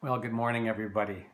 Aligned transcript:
Well, 0.00 0.20
good 0.20 0.32
morning, 0.32 0.68
everybody. 0.68 1.26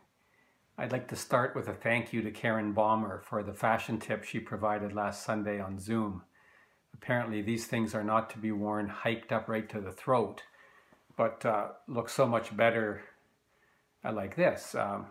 I'd 0.78 0.90
like 0.90 1.08
to 1.08 1.16
start 1.16 1.54
with 1.54 1.68
a 1.68 1.74
thank 1.74 2.14
you 2.14 2.22
to 2.22 2.30
Karen 2.30 2.72
Balmer 2.72 3.20
for 3.20 3.42
the 3.42 3.52
fashion 3.52 3.98
tip 3.98 4.24
she 4.24 4.40
provided 4.40 4.94
last 4.94 5.22
Sunday 5.22 5.60
on 5.60 5.78
Zoom. 5.78 6.22
Apparently, 6.94 7.42
these 7.42 7.66
things 7.66 7.94
are 7.94 8.02
not 8.02 8.30
to 8.30 8.38
be 8.38 8.52
worn 8.52 8.88
hiked 8.88 9.32
up 9.32 9.50
right 9.50 9.68
to 9.68 9.82
the 9.82 9.92
throat, 9.92 10.44
but 11.14 11.44
uh, 11.44 11.72
look 11.88 12.08
so 12.08 12.26
much 12.26 12.56
better 12.56 13.02
uh, 14.02 14.12
like 14.12 14.34
this, 14.34 14.74
um, 14.74 15.08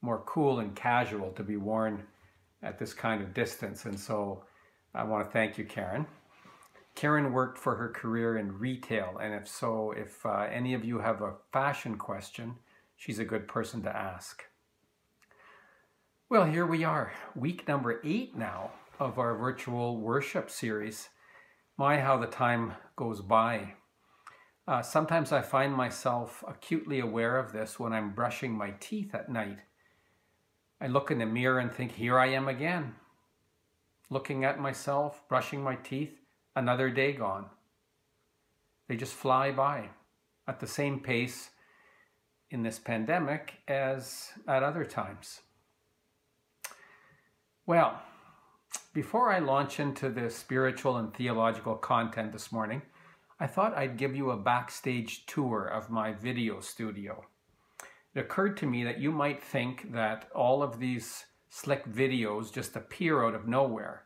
more 0.00 0.22
cool 0.24 0.60
and 0.60 0.74
casual 0.74 1.30
to 1.32 1.42
be 1.42 1.58
worn 1.58 2.04
at 2.62 2.78
this 2.78 2.94
kind 2.94 3.20
of 3.20 3.34
distance. 3.34 3.84
And 3.84 4.00
so 4.00 4.44
I 4.94 5.04
want 5.04 5.26
to 5.26 5.30
thank 5.30 5.58
you, 5.58 5.66
Karen. 5.66 6.06
Karen 6.94 7.34
worked 7.34 7.58
for 7.58 7.76
her 7.76 7.90
career 7.90 8.38
in 8.38 8.58
retail, 8.58 9.18
and 9.20 9.34
if 9.34 9.46
so, 9.46 9.92
if 9.94 10.24
uh, 10.24 10.48
any 10.50 10.72
of 10.72 10.86
you 10.86 11.00
have 11.00 11.20
a 11.20 11.34
fashion 11.52 11.98
question, 11.98 12.54
she's 12.96 13.18
a 13.18 13.24
good 13.24 13.48
person 13.48 13.82
to 13.82 13.96
ask. 13.96 14.44
Well, 16.28 16.46
here 16.46 16.66
we 16.66 16.84
are, 16.84 17.12
week 17.34 17.68
number 17.68 18.00
eight 18.04 18.36
now 18.36 18.72
of 18.98 19.18
our 19.18 19.36
virtual 19.36 19.98
worship 19.98 20.50
series. 20.50 21.08
My, 21.76 22.00
how 22.00 22.18
the 22.18 22.26
time 22.26 22.74
goes 22.96 23.20
by. 23.20 23.74
Uh, 24.66 24.80
sometimes 24.80 25.32
I 25.32 25.42
find 25.42 25.74
myself 25.74 26.42
acutely 26.46 27.00
aware 27.00 27.36
of 27.36 27.52
this 27.52 27.78
when 27.78 27.92
I'm 27.92 28.14
brushing 28.14 28.52
my 28.52 28.70
teeth 28.80 29.14
at 29.14 29.28
night. 29.28 29.58
I 30.80 30.86
look 30.86 31.10
in 31.10 31.18
the 31.18 31.26
mirror 31.26 31.58
and 31.58 31.72
think, 31.72 31.92
here 31.92 32.18
I 32.18 32.28
am 32.28 32.48
again, 32.48 32.94
looking 34.08 34.44
at 34.44 34.60
myself, 34.60 35.22
brushing 35.28 35.62
my 35.62 35.76
teeth, 35.76 36.20
another 36.56 36.90
day 36.90 37.12
gone. 37.12 37.46
They 38.88 38.96
just 38.96 39.14
fly 39.14 39.50
by 39.50 39.90
at 40.46 40.60
the 40.60 40.66
same 40.66 41.00
pace 41.00 41.50
in 42.54 42.62
this 42.62 42.78
pandemic 42.78 43.54
as 43.68 44.30
at 44.48 44.62
other 44.62 44.84
times. 44.84 45.40
Well, 47.66 48.00
before 48.94 49.32
I 49.32 49.40
launch 49.40 49.80
into 49.80 50.08
the 50.08 50.30
spiritual 50.30 50.96
and 50.96 51.12
theological 51.12 51.74
content 51.74 52.32
this 52.32 52.52
morning, 52.52 52.82
I 53.40 53.48
thought 53.48 53.76
I'd 53.76 53.96
give 53.96 54.14
you 54.14 54.30
a 54.30 54.36
backstage 54.36 55.26
tour 55.26 55.66
of 55.66 55.90
my 55.90 56.12
video 56.12 56.60
studio. 56.60 57.24
It 58.14 58.20
occurred 58.20 58.56
to 58.58 58.66
me 58.66 58.84
that 58.84 59.00
you 59.00 59.10
might 59.10 59.42
think 59.42 59.92
that 59.92 60.28
all 60.34 60.62
of 60.62 60.78
these 60.78 61.24
slick 61.50 61.84
videos 61.86 62.52
just 62.52 62.76
appear 62.76 63.24
out 63.24 63.34
of 63.34 63.48
nowhere. 63.48 64.04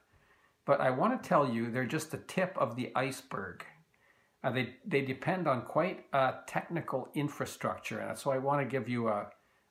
But 0.64 0.80
I 0.80 0.90
want 0.90 1.22
to 1.22 1.28
tell 1.28 1.46
you 1.52 1.70
they're 1.70 1.84
just 1.84 2.10
the 2.10 2.18
tip 2.18 2.56
of 2.56 2.76
the 2.76 2.90
iceberg. 2.96 3.64
Uh, 4.44 4.52
they, 4.52 4.76
they 4.86 5.02
depend 5.02 5.48
on 5.48 5.62
quite 5.62 6.04
a 6.12 6.34
technical 6.46 7.08
infrastructure, 7.14 7.98
and 7.98 8.16
so 8.16 8.30
I 8.30 8.38
want 8.38 8.60
to 8.60 8.66
give 8.66 8.88
you 8.88 9.08
a, 9.08 9.26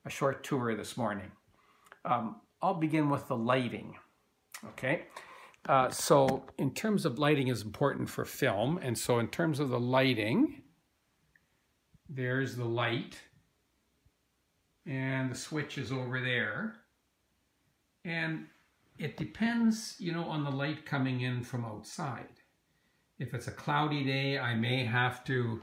a 0.06 0.10
short 0.10 0.44
tour 0.44 0.76
this 0.76 0.98
morning. 0.98 1.32
Um, 2.04 2.42
I'll 2.62 2.74
begin 2.74 3.10
with 3.10 3.28
the 3.28 3.38
lighting. 3.38 3.96
Okay, 4.70 5.04
uh, 5.70 5.90
so 5.90 6.44
in 6.58 6.74
terms 6.74 7.06
of 7.06 7.18
lighting 7.18 7.48
is 7.48 7.62
important 7.62 8.10
for 8.10 8.26
film, 8.26 8.78
and 8.82 8.98
so 8.98 9.20
in 9.20 9.28
terms 9.30 9.60
of 9.60 9.70
the 9.70 9.80
lighting, 9.80 10.64
there's 12.10 12.58
the 12.58 12.66
light, 12.66 13.22
and 14.86 15.32
the 15.32 15.36
switch 15.36 15.78
is 15.78 15.94
over 15.94 16.20
there, 16.20 16.76
and 18.04 18.48
it 18.98 19.16
depends, 19.16 19.96
you 20.00 20.12
know, 20.12 20.24
on 20.24 20.44
the 20.44 20.50
light 20.50 20.86
coming 20.86 21.22
in 21.22 21.44
from 21.44 21.64
outside. 21.64 22.37
If 23.20 23.34
it's 23.34 23.48
a 23.48 23.52
cloudy 23.52 24.04
day, 24.04 24.38
I 24.38 24.56
may 24.56 24.86
have 24.86 25.24
to 25.26 25.62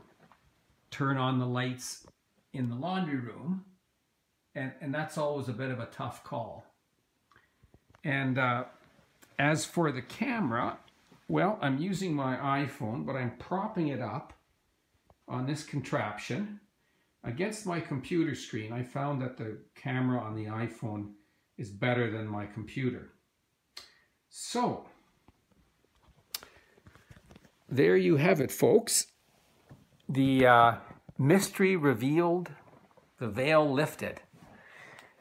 turn 0.90 1.16
on 1.16 1.38
the 1.38 1.46
lights 1.46 2.06
in 2.52 2.68
the 2.68 2.74
laundry 2.74 3.18
room. 3.18 3.64
And, 4.54 4.72
and 4.80 4.94
that's 4.94 5.18
always 5.18 5.48
a 5.48 5.52
bit 5.52 5.70
of 5.70 5.80
a 5.80 5.86
tough 5.86 6.24
call. 6.24 6.66
And 8.04 8.38
uh, 8.38 8.64
as 9.38 9.64
for 9.64 9.90
the 9.90 10.02
camera, 10.02 10.78
well, 11.28 11.58
I'm 11.62 11.78
using 11.78 12.14
my 12.14 12.36
iPhone, 12.36 13.06
but 13.06 13.16
I'm 13.16 13.36
propping 13.38 13.88
it 13.88 14.00
up 14.00 14.32
on 15.26 15.46
this 15.46 15.64
contraption 15.64 16.60
against 17.24 17.66
my 17.66 17.80
computer 17.80 18.34
screen. 18.34 18.72
I 18.72 18.82
found 18.82 19.22
that 19.22 19.36
the 19.36 19.58
camera 19.74 20.20
on 20.20 20.34
the 20.34 20.46
iPhone 20.46 21.12
is 21.56 21.70
better 21.70 22.10
than 22.10 22.26
my 22.26 22.46
computer. 22.46 23.12
So, 24.28 24.86
there 27.68 27.96
you 27.96 28.16
have 28.16 28.40
it, 28.40 28.50
folks. 28.50 29.06
The 30.08 30.46
uh, 30.46 30.72
mystery 31.18 31.76
revealed, 31.76 32.50
the 33.18 33.28
veil 33.28 33.70
lifted. 33.70 34.20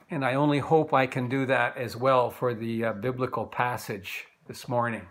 And 0.10 0.24
I 0.24 0.36
only 0.36 0.60
hope 0.60 0.94
I 0.94 1.08
can 1.08 1.30
do 1.30 1.46
that 1.48 1.78
as 1.78 1.96
well 1.96 2.30
for 2.30 2.54
the 2.54 2.86
uh, 2.86 2.94
biblical 2.94 3.46
passage 3.46 4.26
this 4.48 4.68
morning. 4.68 5.08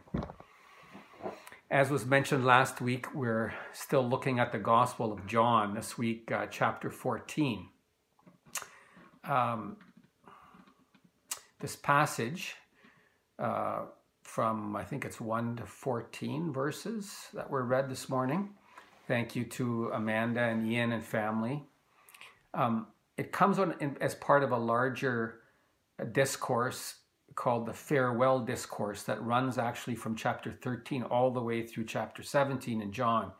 As 1.70 1.90
was 1.90 2.04
mentioned 2.04 2.44
last 2.44 2.80
week, 2.80 3.14
we're 3.14 3.54
still 3.72 4.06
looking 4.06 4.38
at 4.38 4.52
the 4.52 4.58
Gospel 4.58 5.10
of 5.10 5.26
John, 5.26 5.74
this 5.74 5.96
week, 5.96 6.30
uh, 6.30 6.46
chapter 6.46 6.90
14. 6.90 7.66
Um, 9.24 9.78
this 11.60 11.74
passage 11.76 12.56
uh, 13.38 13.86
from 14.22 14.76
I 14.76 14.84
think 14.84 15.04
it's 15.04 15.20
1 15.20 15.56
to 15.56 15.66
14 15.66 16.52
verses 16.52 17.28
that 17.34 17.50
were 17.50 17.64
read 17.64 17.90
this 17.90 18.08
morning. 18.08 18.50
Thank 19.06 19.36
you 19.36 19.44
to 19.44 19.90
Amanda 19.92 20.40
and 20.40 20.66
Ian 20.66 20.92
and 20.92 21.04
family. 21.04 21.64
Um, 22.54 22.86
it 23.16 23.32
comes 23.32 23.58
on 23.58 23.74
in, 23.80 23.96
as 24.00 24.14
part 24.14 24.42
of 24.42 24.52
a 24.52 24.56
larger 24.56 25.40
uh, 26.00 26.04
discourse 26.04 26.94
called 27.34 27.66
the 27.66 27.72
farewell 27.72 28.40
discourse 28.40 29.02
that 29.04 29.22
runs 29.22 29.58
actually 29.58 29.96
from 29.96 30.14
chapter 30.14 30.52
13 30.52 31.02
all 31.04 31.30
the 31.30 31.42
way 31.42 31.66
through 31.66 31.84
chapter 31.84 32.22
17 32.22 32.80
in 32.80 32.92
John. 32.92 33.32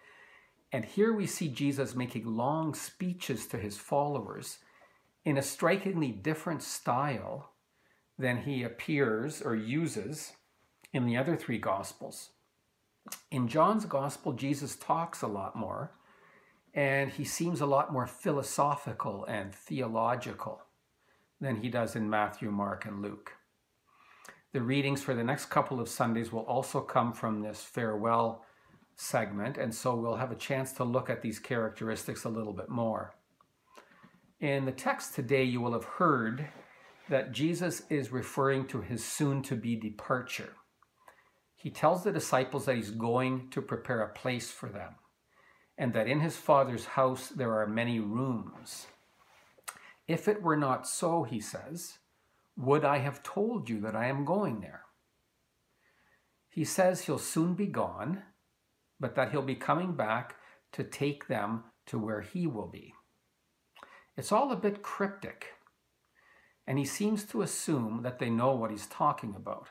And 0.73 0.85
here 0.85 1.13
we 1.13 1.27
see 1.27 1.49
Jesus 1.49 1.95
making 1.95 2.25
long 2.25 2.75
speeches 2.75 3.47
to 3.49 3.59
his 3.59 3.77
followers 3.77 4.59
in 5.25 5.37
a 5.37 5.43
strikingly 5.43 6.11
different 6.11 6.63
style 6.63 7.53
than 8.19 8.43
he 8.43 8.63
appears 8.63 9.43
or 9.43 9.55
uses 9.55 10.33
in 10.93 11.07
the 11.07 11.17
other 11.17 11.37
three 11.37 11.59
Gospels. 11.59 12.31
In 13.31 13.49
John's 13.49 13.85
Gospel, 13.85 14.33
Jesus 14.33 14.77
talks 14.77 15.23
a 15.23 15.27
lot 15.27 15.57
more, 15.57 15.93
and 16.75 17.11
he 17.11 17.25
seems 17.25 17.61
a 17.61 17.67
lot 17.67 17.93
more 17.93 18.07
philosophical 18.07 19.25
and 19.25 19.55
theological 19.55 20.63
than 21.41 21.57
he 21.57 21.69
does 21.69 21.97
in 21.97 22.09
Matthew, 22.09 22.51
Mark, 22.51 22.87
and 22.87 23.03
Luke. 23.03 23.33
The 24.53 24.61
readings 24.61 25.03
for 25.03 25.15
the 25.15 25.25
next 25.25 25.47
couple 25.47 25.81
of 25.81 25.89
Sundays 25.89 26.31
will 26.31 26.41
also 26.41 26.81
come 26.81 27.13
from 27.13 27.41
this 27.41 27.63
farewell 27.63 28.45
segment, 28.95 29.57
and 29.57 29.75
so 29.75 29.97
we'll 29.97 30.17
have 30.17 30.31
a 30.31 30.37
chance 30.37 30.73
to 30.75 30.85
look 30.85 31.09
at 31.11 31.23
these 31.23 31.39
characteristics 31.39 32.25
a 32.25 32.29
little 32.29 32.53
bit 32.53 32.69
more. 32.69 33.15
In 34.41 34.67
the 34.67 34.73
text 34.73 35.15
today, 35.15 35.43
you 35.43 35.61
will 35.61 35.73
have 35.73 35.85
heard 35.85 36.49
that 37.09 37.33
Jesus 37.33 37.83
is 37.89 38.13
referring 38.13 38.67
to 38.69 38.81
his 38.81 39.05
soon 39.05 39.43
to 39.43 39.57
be 39.57 39.75
departure 39.75 40.55
he 41.63 41.71
tells 41.71 42.03
the 42.03 42.11
disciples 42.11 42.65
that 42.65 42.75
he's 42.75 42.91
going 42.91 43.49
to 43.51 43.63
prepare 43.63 44.03
a 44.03 44.13
place 44.13 44.51
for 44.51 44.69
them 44.69 44.97
and 45.79 45.93
that 45.93 46.09
in 46.09 46.19
his 46.19 46.37
Father's 46.37 46.85
house 46.85 47.29
there 47.29 47.53
are 47.53 47.69
many 47.69 48.01
rooms. 48.01 48.89
If 50.09 50.27
it 50.27 50.43
were 50.43 50.57
not 50.57 50.89
so, 50.89 51.23
he 51.23 51.41
says, 51.41 51.99
would 52.57 52.85
I 52.85 52.99
have 52.99 53.23
told 53.23 53.71
you 53.71 53.81
that 53.81 53.95
I 53.95 54.07
am 54.07 54.25
going 54.25 54.61
there? 54.61 54.83
He 56.51 56.65
says 56.65 57.03
he'll 57.03 57.17
soon 57.17 57.55
be 57.55 57.67
gone, 57.67 58.23
but 58.99 59.15
that 59.15 59.31
he'll 59.31 59.41
be 59.41 59.55
coming 59.55 59.93
back 59.95 60.35
to 60.73 60.83
take 60.83 61.29
them 61.29 61.63
to 61.87 61.97
where 61.97 62.23
he 62.23 62.45
will 62.47 62.67
be. 62.67 62.93
It's 64.17 64.33
all 64.33 64.51
a 64.51 64.57
bit 64.57 64.83
cryptic, 64.83 65.53
and 66.67 66.77
he 66.77 66.85
seems 66.85 67.25
to 67.27 67.41
assume 67.41 68.03
that 68.03 68.19
they 68.19 68.31
know 68.31 68.53
what 68.53 68.73
he's 68.73 68.87
talking 68.87 69.35
about. 69.37 69.69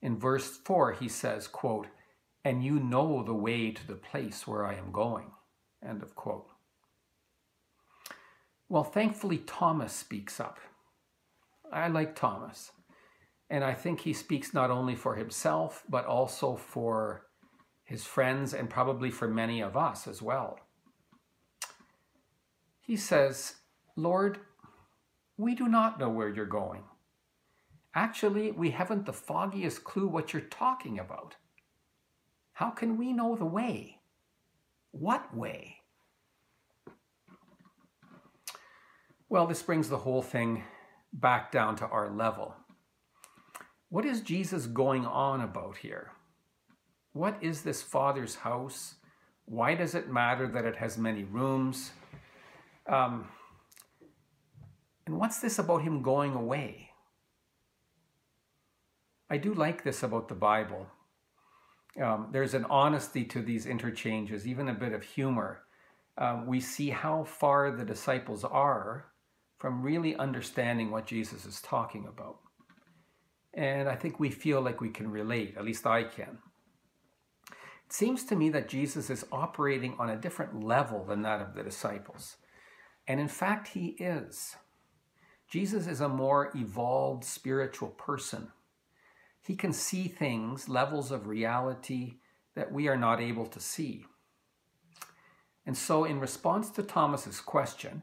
In 0.00 0.18
verse 0.18 0.58
4, 0.64 0.92
he 0.92 1.08
says, 1.08 1.48
quote, 1.48 1.88
and 2.44 2.64
you 2.64 2.78
know 2.78 3.22
the 3.22 3.34
way 3.34 3.70
to 3.70 3.86
the 3.86 3.94
place 3.94 4.46
where 4.46 4.64
I 4.64 4.74
am 4.74 4.92
going, 4.92 5.32
end 5.86 6.02
of 6.02 6.14
quote. 6.14 6.46
Well, 8.68 8.84
thankfully, 8.84 9.38
Thomas 9.38 9.92
speaks 9.92 10.38
up. 10.38 10.58
I 11.72 11.88
like 11.88 12.14
Thomas. 12.14 12.70
And 13.50 13.64
I 13.64 13.74
think 13.74 14.00
he 14.00 14.12
speaks 14.12 14.52
not 14.52 14.70
only 14.70 14.94
for 14.94 15.16
himself, 15.16 15.82
but 15.88 16.04
also 16.04 16.54
for 16.54 17.26
his 17.84 18.04
friends 18.04 18.52
and 18.52 18.68
probably 18.68 19.10
for 19.10 19.26
many 19.26 19.62
of 19.62 19.76
us 19.76 20.06
as 20.06 20.20
well. 20.20 20.58
He 22.80 22.96
says, 22.96 23.54
Lord, 23.96 24.38
we 25.38 25.54
do 25.54 25.66
not 25.66 25.98
know 25.98 26.10
where 26.10 26.28
you're 26.28 26.46
going. 26.46 26.84
Actually, 27.94 28.50
we 28.50 28.70
haven't 28.70 29.06
the 29.06 29.12
foggiest 29.12 29.84
clue 29.84 30.06
what 30.06 30.32
you're 30.32 30.42
talking 30.42 30.98
about. 30.98 31.36
How 32.52 32.70
can 32.70 32.96
we 32.96 33.12
know 33.12 33.36
the 33.36 33.44
way? 33.44 34.00
What 34.90 35.34
way? 35.36 35.76
Well, 39.28 39.46
this 39.46 39.62
brings 39.62 39.88
the 39.88 39.98
whole 39.98 40.22
thing 40.22 40.64
back 41.12 41.52
down 41.52 41.76
to 41.76 41.86
our 41.86 42.10
level. 42.10 42.54
What 43.90 44.04
is 44.04 44.20
Jesus 44.20 44.66
going 44.66 45.06
on 45.06 45.40
about 45.40 45.78
here? 45.78 46.12
What 47.12 47.36
is 47.40 47.62
this 47.62 47.82
Father's 47.82 48.36
house? 48.36 48.94
Why 49.44 49.74
does 49.74 49.94
it 49.94 50.10
matter 50.10 50.46
that 50.46 50.64
it 50.64 50.76
has 50.76 50.98
many 50.98 51.24
rooms? 51.24 51.92
Um, 52.86 53.28
and 55.06 55.18
what's 55.18 55.40
this 55.40 55.58
about 55.58 55.82
him 55.82 56.02
going 56.02 56.34
away? 56.34 56.87
I 59.30 59.36
do 59.36 59.52
like 59.52 59.84
this 59.84 60.02
about 60.02 60.28
the 60.28 60.34
Bible. 60.34 60.86
Um, 62.02 62.28
there's 62.32 62.54
an 62.54 62.64
honesty 62.70 63.24
to 63.24 63.42
these 63.42 63.66
interchanges, 63.66 64.46
even 64.46 64.68
a 64.68 64.74
bit 64.74 64.92
of 64.92 65.02
humor. 65.02 65.62
Um, 66.16 66.46
we 66.46 66.60
see 66.60 66.90
how 66.90 67.24
far 67.24 67.70
the 67.70 67.84
disciples 67.84 68.44
are 68.44 69.06
from 69.58 69.82
really 69.82 70.16
understanding 70.16 70.90
what 70.90 71.06
Jesus 71.06 71.44
is 71.44 71.60
talking 71.60 72.06
about. 72.06 72.38
And 73.54 73.88
I 73.88 73.96
think 73.96 74.18
we 74.18 74.30
feel 74.30 74.60
like 74.60 74.80
we 74.80 74.90
can 74.90 75.10
relate, 75.10 75.56
at 75.56 75.64
least 75.64 75.86
I 75.86 76.04
can. 76.04 76.38
It 77.50 77.92
seems 77.92 78.24
to 78.24 78.36
me 78.36 78.50
that 78.50 78.68
Jesus 78.68 79.10
is 79.10 79.26
operating 79.32 79.96
on 79.98 80.10
a 80.10 80.16
different 80.16 80.62
level 80.62 81.04
than 81.04 81.22
that 81.22 81.40
of 81.40 81.54
the 81.54 81.62
disciples. 81.62 82.36
And 83.06 83.18
in 83.18 83.28
fact, 83.28 83.68
he 83.68 83.96
is. 83.98 84.56
Jesus 85.50 85.86
is 85.86 86.00
a 86.00 86.08
more 86.08 86.52
evolved 86.54 87.24
spiritual 87.24 87.88
person. 87.88 88.52
He 89.42 89.56
can 89.56 89.72
see 89.72 90.08
things, 90.08 90.68
levels 90.68 91.10
of 91.10 91.26
reality 91.26 92.16
that 92.54 92.72
we 92.72 92.88
are 92.88 92.96
not 92.96 93.20
able 93.20 93.46
to 93.46 93.60
see. 93.60 94.04
And 95.64 95.76
so, 95.76 96.04
in 96.04 96.20
response 96.20 96.70
to 96.70 96.82
Thomas's 96.82 97.40
question, 97.40 98.02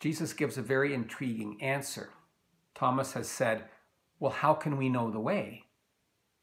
Jesus 0.00 0.32
gives 0.32 0.56
a 0.56 0.62
very 0.62 0.94
intriguing 0.94 1.60
answer. 1.60 2.10
Thomas 2.74 3.12
has 3.12 3.28
said, 3.28 3.64
Well, 4.18 4.32
how 4.32 4.54
can 4.54 4.76
we 4.76 4.88
know 4.88 5.10
the 5.10 5.20
way? 5.20 5.64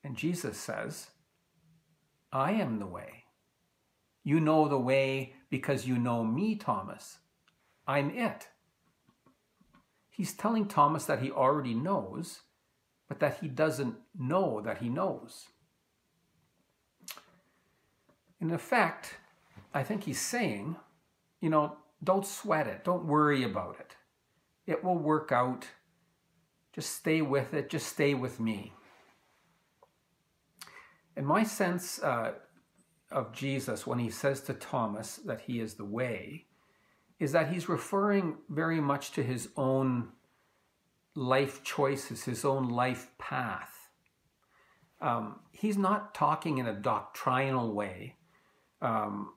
And 0.03 0.15
Jesus 0.15 0.57
says, 0.57 1.07
I 2.31 2.51
am 2.51 2.79
the 2.79 2.87
way. 2.87 3.23
You 4.23 4.39
know 4.39 4.67
the 4.67 4.79
way 4.79 5.33
because 5.49 5.87
you 5.87 5.97
know 5.97 6.23
me, 6.23 6.55
Thomas. 6.55 7.17
I'm 7.87 8.11
it. 8.11 8.47
He's 10.09 10.33
telling 10.33 10.67
Thomas 10.67 11.05
that 11.05 11.21
he 11.21 11.31
already 11.31 11.73
knows, 11.73 12.41
but 13.09 13.19
that 13.19 13.39
he 13.41 13.47
doesn't 13.49 13.95
know 14.17 14.61
that 14.61 14.77
he 14.77 14.87
knows. 14.87 15.47
In 18.39 18.51
effect, 18.51 19.15
I 19.73 19.83
think 19.83 20.05
he's 20.05 20.21
saying, 20.21 20.77
you 21.41 21.49
know, 21.49 21.75
don't 22.01 22.25
sweat 22.25 22.67
it. 22.67 22.85
Don't 22.85 23.05
worry 23.05 23.43
about 23.43 23.77
it. 23.79 23.95
It 24.65 24.83
will 24.83 24.97
work 24.97 25.31
out. 25.31 25.67
Just 26.71 26.95
stay 26.95 27.21
with 27.21 27.53
it. 27.53 27.69
Just 27.69 27.87
stay 27.87 28.13
with 28.13 28.39
me. 28.39 28.71
And 31.17 31.25
my 31.27 31.43
sense 31.43 32.01
uh, 32.01 32.33
of 33.11 33.33
Jesus 33.33 33.85
when 33.85 33.99
he 33.99 34.09
says 34.09 34.41
to 34.41 34.53
Thomas 34.53 35.17
that 35.17 35.41
he 35.41 35.59
is 35.59 35.73
the 35.73 35.83
way 35.83 36.45
is 37.19 37.33
that 37.33 37.51
he's 37.51 37.67
referring 37.67 38.37
very 38.47 38.79
much 38.79 39.11
to 39.11 39.23
his 39.23 39.49
own 39.57 40.09
life 41.15 41.63
choices, 41.63 42.23
his 42.23 42.45
own 42.45 42.69
life 42.69 43.11
path. 43.17 43.89
Um, 45.01 45.39
he's 45.51 45.77
not 45.77 46.13
talking 46.13 46.57
in 46.57 46.67
a 46.67 46.73
doctrinal 46.73 47.73
way. 47.73 48.15
Um, 48.81 49.33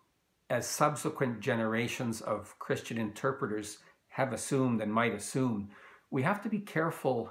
as 0.51 0.67
subsequent 0.67 1.41
generations 1.41 2.21
of 2.21 2.59
Christian 2.59 2.99
interpreters 2.99 3.79
have 4.09 4.33
assumed 4.33 4.83
and 4.83 4.93
might 4.93 5.15
assume, 5.15 5.71
we 6.11 6.23
have 6.23 6.43
to 6.43 6.49
be 6.49 6.59
careful 6.59 7.31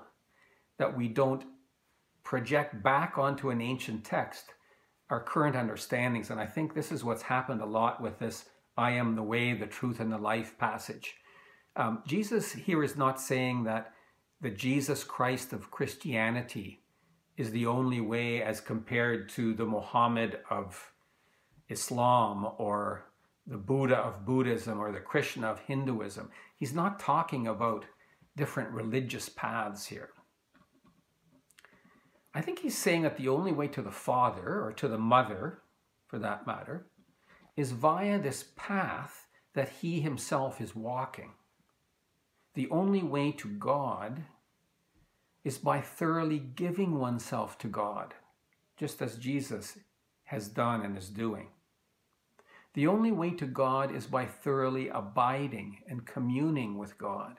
that 0.80 0.98
we 0.98 1.08
don't 1.08 1.44
project 2.24 2.82
back 2.82 3.18
onto 3.18 3.50
an 3.50 3.62
ancient 3.62 4.04
text 4.04 4.46
our 5.12 5.20
current 5.22 5.56
understandings. 5.56 6.32
And 6.32 6.40
I 6.40 6.46
think 6.48 6.74
this 6.74 6.92
is 6.92 7.04
what's 7.04 7.22
happened 7.22 7.62
a 7.62 7.66
lot 7.66 8.02
with 8.02 8.18
this 8.18 8.46
I 8.78 8.92
am 8.92 9.16
the 9.16 9.24
way, 9.24 9.54
the 9.54 9.68
truth, 9.68 10.00
and 10.00 10.12
the 10.12 10.18
life 10.18 10.58
passage. 10.58 11.16
Um, 11.76 12.02
Jesus 12.08 12.54
here 12.54 12.84
is 12.84 12.96
not 12.96 13.20
saying 13.20 13.66
that 13.66 13.94
the 14.42 14.50
Jesus 14.50 15.04
Christ 15.04 15.54
of 15.54 15.70
Christianity 15.70 16.82
is 17.38 17.52
the 17.52 17.68
only 17.68 18.02
way 18.02 18.42
as 18.42 18.60
compared 18.60 19.30
to 19.30 19.54
the 19.54 19.66
Muhammad 19.66 20.40
of 20.50 20.92
Islam 21.70 22.48
or 22.58 23.06
the 23.46 23.58
Buddha 23.58 23.98
of 23.98 24.26
Buddhism 24.26 24.80
or 24.80 24.92
the 24.92 25.00
Krishna 25.00 25.48
of 25.48 25.60
Hinduism. 25.60 26.32
He's 26.58 26.74
not 26.74 27.00
talking 27.00 27.48
about 27.48 27.86
different 28.36 28.72
religious 28.72 29.30
paths 29.30 29.86
here. 29.86 30.10
I 32.34 32.42
think 32.42 32.60
he's 32.60 32.78
saying 32.78 33.04
that 33.04 33.18
the 33.18 33.28
only 33.28 33.52
way 33.52 33.68
to 33.68 33.82
the 33.82 33.92
Father, 33.92 34.64
or 34.64 34.72
to 34.78 34.88
the 34.88 34.98
Mother 34.98 35.62
for 36.08 36.18
that 36.20 36.48
matter, 36.48 36.88
is 37.58 37.72
via 37.72 38.18
this 38.20 38.46
path 38.56 39.28
that 39.54 39.70
he 39.82 40.00
himself 40.00 40.62
is 40.62 40.76
walking. 40.76 41.34
The 42.54 42.70
only 42.70 43.02
way 43.02 43.32
to 43.34 43.48
God 43.48 44.24
is 45.44 45.58
by 45.58 45.80
thoroughly 45.80 46.40
giving 46.40 47.00
oneself 47.00 47.58
to 47.60 47.68
God, 47.68 48.14
just 48.78 49.02
as 49.02 49.18
Jesus 49.18 49.78
has 50.26 50.48
done 50.48 50.82
and 50.82 50.98
is 50.98 51.10
doing. 51.10 51.48
The 52.74 52.88
only 52.88 53.12
way 53.12 53.32
to 53.32 53.46
God 53.46 53.94
is 53.94 54.06
by 54.06 54.26
thoroughly 54.26 54.90
abiding 54.90 55.80
and 55.88 56.06
communing 56.06 56.78
with 56.78 56.98
God. 56.98 57.38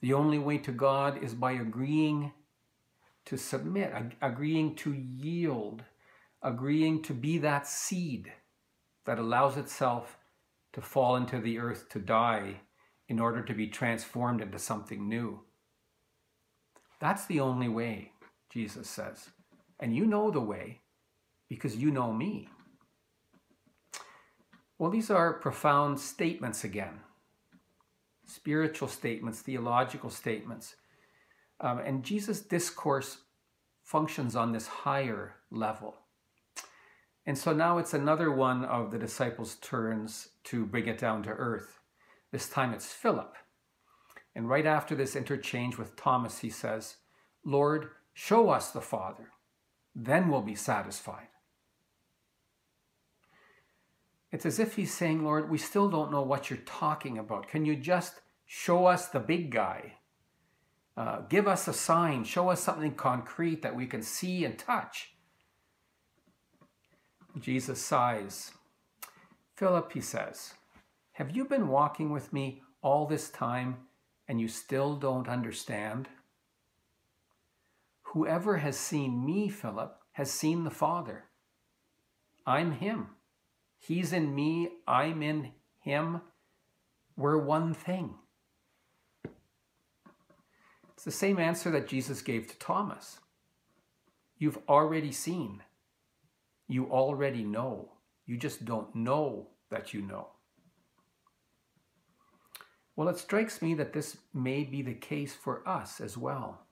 The 0.00 0.14
only 0.14 0.38
way 0.38 0.58
to 0.58 0.72
God 0.72 1.22
is 1.22 1.34
by 1.34 1.52
agreeing 1.52 2.32
to 3.24 3.36
submit, 3.36 3.92
agreeing 4.20 4.74
to 4.76 4.92
yield, 4.92 5.84
agreeing 6.42 7.02
to 7.02 7.14
be 7.14 7.38
that 7.38 7.68
seed 7.68 8.32
that 9.04 9.18
allows 9.18 9.56
itself 9.56 10.18
to 10.72 10.80
fall 10.80 11.16
into 11.16 11.40
the 11.40 11.58
earth 11.58 11.88
to 11.90 12.00
die 12.00 12.60
in 13.08 13.18
order 13.18 13.42
to 13.42 13.54
be 13.54 13.66
transformed 13.66 14.40
into 14.40 14.58
something 14.58 15.08
new. 15.08 15.40
That's 17.00 17.26
the 17.26 17.40
only 17.40 17.68
way, 17.68 18.12
Jesus 18.50 18.88
says. 18.88 19.30
And 19.80 19.96
you 19.96 20.06
know 20.06 20.30
the 20.30 20.40
way 20.40 20.80
because 21.48 21.76
you 21.76 21.90
know 21.90 22.12
me. 22.12 22.48
Well, 24.78 24.90
these 24.90 25.10
are 25.10 25.32
profound 25.32 26.00
statements 26.00 26.64
again 26.64 27.00
spiritual 28.24 28.88
statements, 28.88 29.40
theological 29.40 30.08
statements. 30.08 30.76
Um, 31.60 31.78
and 31.78 32.02
Jesus' 32.02 32.40
discourse 32.40 33.18
functions 33.82 34.34
on 34.34 34.52
this 34.52 34.66
higher 34.66 35.36
level. 35.50 35.96
And 37.26 37.36
so 37.36 37.52
now 37.52 37.78
it's 37.78 37.94
another 37.94 38.32
one 38.32 38.64
of 38.64 38.90
the 38.90 38.98
disciples' 38.98 39.56
turns 39.56 40.28
to 40.44 40.66
bring 40.66 40.86
it 40.86 40.98
down 40.98 41.22
to 41.24 41.30
earth. 41.30 41.78
This 42.32 42.48
time 42.48 42.72
it's 42.72 42.92
Philip. 42.92 43.36
And 44.34 44.48
right 44.48 44.66
after 44.66 44.94
this 44.94 45.14
interchange 45.14 45.76
with 45.76 45.94
Thomas, 45.94 46.38
he 46.38 46.50
says, 46.50 46.96
Lord, 47.44 47.90
show 48.14 48.48
us 48.48 48.70
the 48.70 48.80
Father, 48.80 49.28
then 49.94 50.28
we'll 50.28 50.42
be 50.42 50.54
satisfied. 50.54 51.28
It's 54.30 54.46
as 54.46 54.58
if 54.58 54.76
he's 54.76 54.94
saying, 54.94 55.22
Lord, 55.22 55.50
we 55.50 55.58
still 55.58 55.90
don't 55.90 56.10
know 56.10 56.22
what 56.22 56.48
you're 56.48 56.58
talking 56.60 57.18
about. 57.18 57.48
Can 57.48 57.66
you 57.66 57.76
just 57.76 58.14
show 58.46 58.86
us 58.86 59.08
the 59.08 59.20
big 59.20 59.50
guy? 59.50 59.96
Uh, 60.96 61.20
give 61.28 61.46
us 61.46 61.68
a 61.68 61.72
sign, 61.74 62.24
show 62.24 62.48
us 62.48 62.62
something 62.62 62.94
concrete 62.94 63.60
that 63.60 63.76
we 63.76 63.86
can 63.86 64.02
see 64.02 64.46
and 64.46 64.58
touch. 64.58 65.14
Jesus 67.38 67.80
sighs. 67.80 68.52
Philip, 69.56 69.92
he 69.92 70.00
says, 70.00 70.54
have 71.12 71.36
you 71.36 71.44
been 71.44 71.68
walking 71.68 72.10
with 72.10 72.32
me 72.32 72.62
all 72.82 73.06
this 73.06 73.28
time 73.28 73.76
and 74.26 74.40
you 74.40 74.48
still 74.48 74.96
don't 74.96 75.28
understand? 75.28 76.08
Whoever 78.02 78.58
has 78.58 78.78
seen 78.78 79.24
me, 79.24 79.48
Philip, 79.48 79.96
has 80.12 80.30
seen 80.30 80.64
the 80.64 80.70
Father. 80.70 81.24
I'm 82.46 82.72
him. 82.72 83.08
He's 83.78 84.12
in 84.12 84.34
me, 84.34 84.70
I'm 84.86 85.22
in 85.22 85.52
him. 85.80 86.22
We're 87.16 87.38
one 87.38 87.74
thing. 87.74 88.14
It's 90.94 91.04
the 91.04 91.10
same 91.10 91.38
answer 91.38 91.70
that 91.70 91.88
Jesus 91.88 92.22
gave 92.22 92.46
to 92.48 92.58
Thomas. 92.58 93.18
You've 94.38 94.58
already 94.68 95.12
seen. 95.12 95.62
You 96.68 96.86
already 96.86 97.42
know. 97.42 97.92
You 98.24 98.36
just 98.36 98.64
don't 98.64 98.94
know 98.94 99.48
that 99.70 99.92
you 99.92 100.00
know. 100.02 100.28
Well, 102.94 103.08
it 103.08 103.18
strikes 103.18 103.62
me 103.62 103.74
that 103.74 103.92
this 103.92 104.18
may 104.34 104.64
be 104.64 104.82
the 104.82 104.94
case 104.94 105.34
for 105.34 105.66
us 105.66 106.00
as 106.00 106.18
well. 106.18 106.66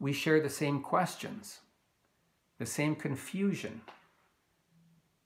We 0.00 0.12
share 0.12 0.40
the 0.40 0.48
same 0.48 0.80
questions, 0.80 1.60
the 2.58 2.66
same 2.66 2.96
confusion, 2.96 3.82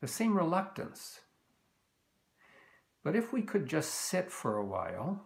the 0.00 0.08
same 0.08 0.36
reluctance. 0.36 1.20
But 3.04 3.14
if 3.14 3.32
we 3.32 3.42
could 3.42 3.66
just 3.66 3.94
sit 3.94 4.32
for 4.32 4.56
a 4.56 4.64
while, 4.64 5.22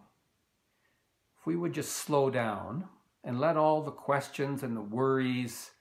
if 1.39 1.47
we 1.47 1.55
would 1.55 1.73
just 1.73 1.93
slow 1.93 2.29
down 2.29 2.87
and 3.23 3.39
let 3.39 3.57
all 3.57 3.81
the 3.81 3.91
questions 3.91 4.61
and 4.61 4.77
the 4.77 4.81
worries 4.81 5.71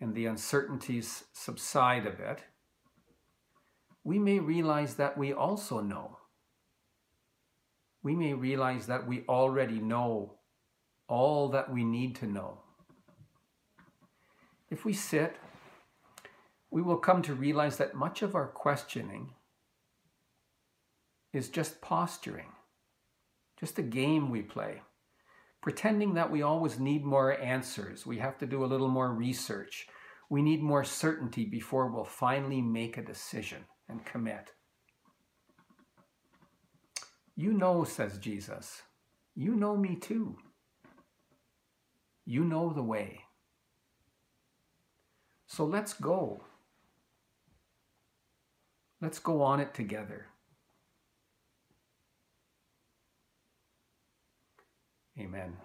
and 0.00 0.14
the 0.14 0.26
uncertainties 0.26 1.24
subside 1.32 2.06
a 2.06 2.10
bit, 2.10 2.44
we 4.04 4.20
may 4.20 4.38
realize 4.38 4.94
that 4.94 5.18
we 5.18 5.32
also 5.32 5.80
know. 5.80 6.18
We 8.06 8.14
may 8.14 8.34
realize 8.34 8.86
that 8.86 9.08
we 9.08 9.24
already 9.28 9.80
know 9.80 10.34
all 11.08 11.48
that 11.48 11.72
we 11.72 11.82
need 11.82 12.14
to 12.20 12.26
know. 12.28 12.58
If 14.70 14.84
we 14.84 14.92
sit, 14.92 15.34
we 16.70 16.82
will 16.82 16.98
come 16.98 17.20
to 17.22 17.34
realize 17.34 17.78
that 17.78 17.96
much 17.96 18.22
of 18.22 18.36
our 18.36 18.46
questioning 18.46 19.30
is 21.32 21.48
just 21.48 21.80
posturing, 21.80 22.52
just 23.58 23.76
a 23.80 23.82
game 23.82 24.30
we 24.30 24.42
play, 24.42 24.82
pretending 25.60 26.14
that 26.14 26.30
we 26.30 26.42
always 26.42 26.78
need 26.78 27.04
more 27.04 27.36
answers. 27.40 28.06
We 28.06 28.18
have 28.18 28.38
to 28.38 28.46
do 28.46 28.64
a 28.64 28.70
little 28.70 28.86
more 28.86 29.12
research. 29.12 29.88
We 30.30 30.42
need 30.42 30.62
more 30.62 30.84
certainty 30.84 31.44
before 31.44 31.90
we'll 31.90 32.04
finally 32.04 32.62
make 32.62 32.98
a 32.98 33.04
decision 33.04 33.64
and 33.88 34.06
commit. 34.06 34.52
You 37.36 37.52
know, 37.52 37.84
says 37.84 38.16
Jesus, 38.18 38.82
you 39.34 39.54
know 39.54 39.76
me 39.76 39.96
too. 39.96 40.38
You 42.24 42.44
know 42.44 42.72
the 42.72 42.82
way. 42.82 43.20
So 45.46 45.64
let's 45.64 45.92
go. 45.92 46.42
Let's 49.00 49.18
go 49.18 49.42
on 49.42 49.60
it 49.60 49.74
together. 49.74 50.26
Amen. 55.18 55.56